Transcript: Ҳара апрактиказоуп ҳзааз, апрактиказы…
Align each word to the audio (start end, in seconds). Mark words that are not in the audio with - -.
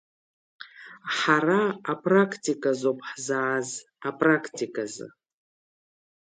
Ҳара 1.15 1.61
апрактиказоуп 1.91 2.99
ҳзааз, 3.09 3.69
апрактиказы… 4.09 5.07